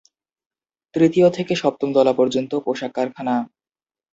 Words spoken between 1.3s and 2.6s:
থেকে সপ্তম তলা পর্যন্ত